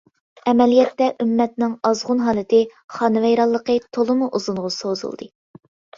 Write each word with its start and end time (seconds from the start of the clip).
ئەمەلىيەتتە، 0.51 1.09
ئۈممەتنىڭ 1.23 1.75
ئازغۇن 1.89 2.23
ھالىتى، 2.29 2.61
خانىۋەيرانلىقى 2.95 3.77
تولىمۇ 3.99 4.31
ئۇزۇنغا 4.39 4.73
سوزۇلدى. 4.79 5.29